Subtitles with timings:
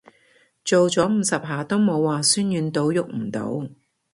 [0.65, 3.63] 做咗五十下都冇話痠軟到郁唔到